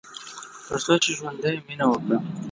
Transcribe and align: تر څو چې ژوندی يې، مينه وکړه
تر 0.65 0.77
څو 0.85 0.93
چې 1.03 1.09
ژوندی 1.17 1.51
يې، 1.55 1.63
مينه 1.67 1.85
وکړه 1.89 2.17